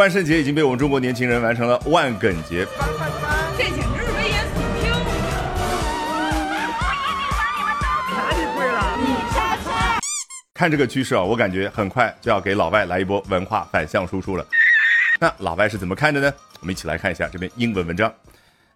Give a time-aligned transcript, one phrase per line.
[0.00, 2.66] 万圣节已经被我们中国年轻人完成了万梗节。
[3.58, 4.90] 这简直是危言耸听！
[8.16, 8.96] 哪里贵了？
[8.96, 9.04] 你。
[10.54, 14.46] 看这个趋势啊，我感觉很快就要给老外来一波文化反向输出了。
[15.18, 16.32] 那老外是怎么看的呢？
[16.60, 18.10] 我们一起来看一下这篇英文文章。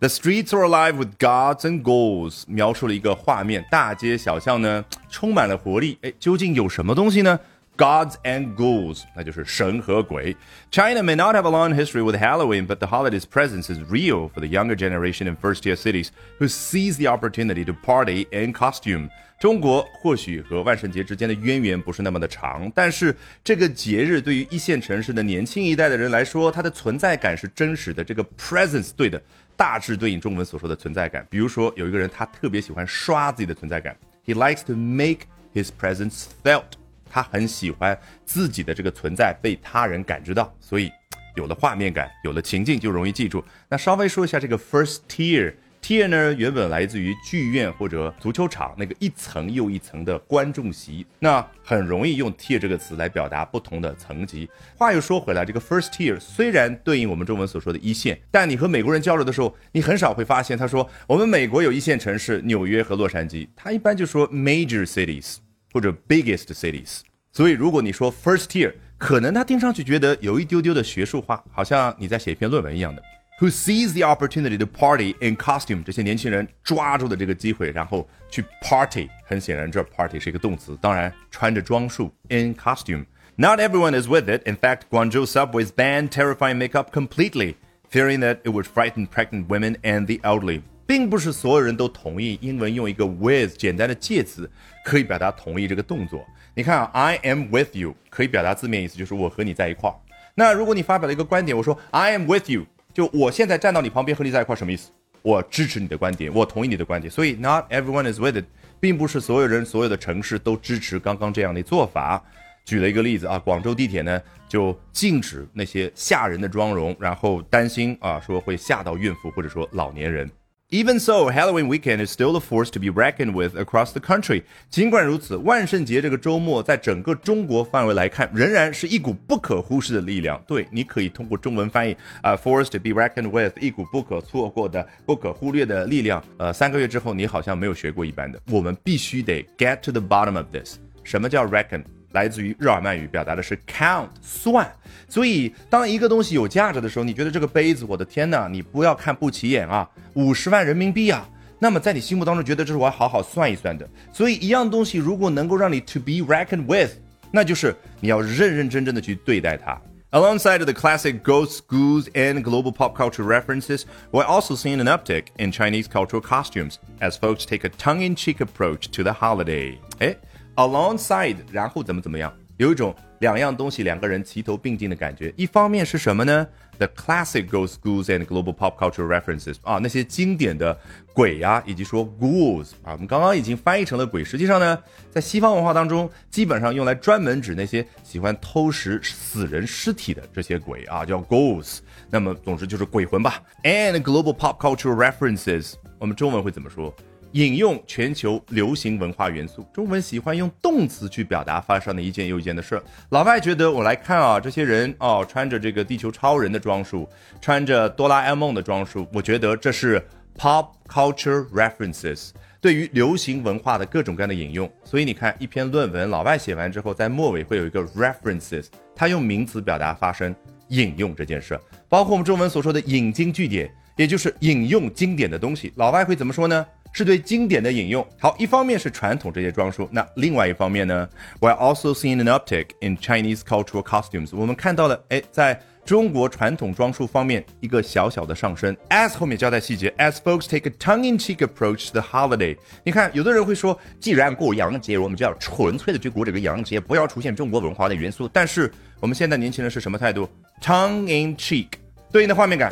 [0.00, 5.98] The streets are alive with gods and ghouls，描述了一个画面，大街小巷呢充满了活力。
[6.02, 7.38] 哎，究竟有什么东西呢
[7.77, 10.35] ？Gods and ghouls，那就是神和鬼。
[10.71, 14.39] China may not have a long history with Halloween, but the holiday's presence is real for
[14.39, 19.09] the younger generation in first-tier cities who seize the opportunity to party in costume.
[19.39, 28.03] 中国或许和万圣节之间的渊源不是那么的长，但是这个节日对于一线城市的年轻一代的人来说，它的存在感是真实的。
[28.03, 29.21] 这个 presence 对的，
[29.55, 31.23] 大致对应中文所说的存在感。
[31.29, 36.63] 比如说，有一个人他特别喜欢刷自己的存在感，He likes to make his presence felt。
[37.12, 40.90] 他很喜欢自己的这个存在被他人感知到，所以
[41.36, 43.44] 有了画面感，有了情境就容易记住。
[43.68, 54.48] 那稍微说一下这个 first tier，tier 呢原本来自于剧院或者足球场那个一层又一层的观众席，那很容易用 tier 这个词来表达不同的层级。
[54.78, 65.36] 话又说回来，这个 first tier 虽然对应我们中文所说的一线，但你和美国人交流的时候，你很少会发现他说我们美国有一线城市纽约和洛杉矶，他一般就说 major cities。
[65.73, 67.01] 或者 biggest cities。
[67.31, 73.03] 所以，如果你说 first tier，可能他听上去觉得有一丢丢的学术化，好像你在写一篇论文一样的。
[73.39, 75.83] Who sees the opportunity to party in costume？
[75.83, 79.07] 这些年轻人抓住的这个机会，然后去 party。
[79.25, 84.47] 很显然，这 party 是一个动词，当然穿着装束 in costume。Not everyone is with it.
[84.49, 87.53] In fact, Guangzhou subways banned terrifying makeup completely,
[87.91, 90.63] fearing that it would frighten pregnant women and the elderly.
[90.92, 94.50] 并不是所有人都同意英文用一个 with 简单的介词
[94.84, 96.22] 可以表达同意这个动作。
[96.52, 99.96] 你看啊，I am with you 可以表达字面意思就是我和你在一块儿。
[100.34, 104.90] 那如果你发表了一个观点，我说 I am with you，就我现在站到你旁边和你在一块儿，什么意思？
[105.22, 107.10] 我支持你的观点，我同意你的观点。
[107.10, 108.44] 所以 not everyone is with it，
[108.78, 112.22] 并不是所有人、所有的城市都支持刚刚这样的做法。
[112.66, 120.30] 举了一个例子啊，广州地铁呢就禁止那些吓人的妆容，然后担心啊说会吓到孕妇或者说老年人。
[120.74, 124.42] Even so, Halloween weekend is still a force to be reckoned with across the country.
[124.70, 130.42] 尽管如此，万圣节这个周末在整个中国范围来看，仍然是一股不可忽视的力量。
[130.46, 136.24] 对，你可以通过中文翻译啊，force to be reckoned with，一股不可错过的、不可忽略的力量。
[136.38, 138.40] 呃，三个月之后，你好像没有学过一般的。
[138.50, 140.78] 我们必须得 get to the bottom of this。
[141.04, 141.84] 什么叫 reckoned？
[142.13, 144.71] 来自于日耳曼语，表达的是 count 算。
[145.09, 151.27] 所以，当一个东西有价值的时候，你觉得这个杯子，我的天哪，你不要看不起眼啊，五十万人民币啊，
[151.59, 153.87] 那么在你心目当中，觉得这是我要好好算一算的。
[154.13, 156.91] 所以，一样东西如果能够让你 to be reckoned with，
[157.31, 159.79] 那就是你要认认真真的去对待它。
[160.11, 165.51] Alongside the classic ghosts, ghouls, and global pop culture references, we're also seeing an uptick in
[165.51, 169.77] Chinese cultural costumes as folks take a tongue-in-cheek approach to the holiday.
[169.99, 170.15] 哎。
[170.56, 175.32] alongside，然后怎么怎么样，有一种两样东西两个人齐头并进的感觉。
[175.36, 176.46] 一方面是什么呢
[176.78, 180.76] ？The classic ghost ghouls and global pop culture references 啊，那些经典的
[181.14, 184.24] 鬼呀，以及说 ghouls 啊，我们刚刚已经翻译成了鬼。
[184.24, 184.76] 实际上呢，
[185.10, 191.78] 在西方文化当中，基本上用来专门指那些喜欢偷食死人尸体的这些鬼啊，叫 ghouls。
[192.10, 193.40] 那么总之就是鬼魂吧。
[193.62, 196.92] And global pop culture references，我们中文会怎么说？
[197.32, 202.82] 引用全球流行文化元素，中文喜欢用动词去表达发生的一件又一件的事儿。
[203.10, 207.08] 老外觉得我来看啊，这些人哦，穿着这个地球超人的装束，
[207.40, 210.02] 穿着哆啦 A 梦的装束，我觉得这是
[210.36, 214.70] pop culture references，对于流行文化的各种各样的引用。
[214.84, 220.34] 所以你看，一篇论文，老外写完之后，在末尾会有一个 references，他用名词表达发生
[220.68, 225.72] 引用这件事，包括我们中文所说的引经据典，也就是引用经典的东西。
[225.76, 226.66] 老外会怎么说呢？
[226.92, 228.06] 是对经典的引用。
[228.18, 231.08] 好，一方面是传统这些装束，那另外一方面呢
[231.40, 234.30] ，we're also seeing an uptick in Chinese cultural costumes。
[234.32, 238.76] 我们看到了，哎，在中国传统装束方面一个小小的上升。
[238.88, 242.56] As 后面交代细节，as folks take a tongue-in-cheek approach to the holiday。
[242.84, 248.28] 你看，有的人会说，既然过洋节，我们就要纯粹的去过这个洋节，不要出现中国文化的元素。
[248.32, 250.28] 但是我们现在年轻人是什么态度
[250.62, 251.68] ？tongue-in-cheek，
[252.12, 252.70] 对应的画面感。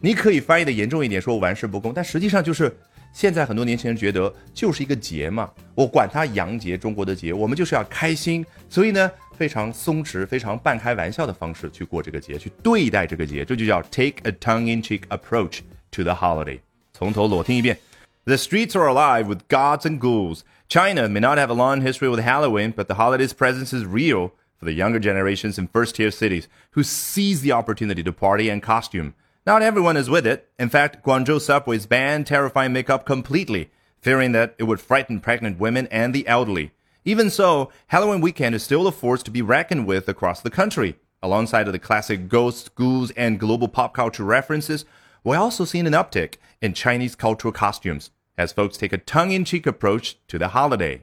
[0.00, 2.76] 你可以翻译的严重一点，说玩世不恭，但实际上就是。
[3.17, 15.59] 现在很多年轻人觉得就是一个节嘛，我管它洋节，中国的节，我们就是要开心，所以呢，非常松弛、非常半开玩笑的方式去过这个节，去对待这个节，这就叫 take a tongue-in-cheek approach
[15.91, 16.59] to the holiday。
[16.91, 17.77] 从头裸听一遍：
[18.25, 20.41] The streets are alive with gods and ghouls.
[20.67, 24.31] China may not have a long history with Halloween, but the holiday's presence is real
[24.59, 28.63] for the younger generations in first tier cities who seize the opportunity to party and
[28.63, 29.13] costume.
[29.48, 30.50] Not everyone is with it.
[30.58, 35.88] In fact, Guangzhou subways banned terrifying makeup completely, fearing that it would frighten pregnant women
[35.90, 36.72] and the elderly.
[37.06, 40.96] Even so, Halloween weekend is still a force to be reckoned with across the country.
[41.22, 44.84] Alongside of the classic ghosts, ghouls, and global pop culture references,
[45.24, 50.18] we're also seeing an uptick in Chinese cultural costumes as folks take a tongue-in-cheek approach
[50.28, 51.02] to the holiday.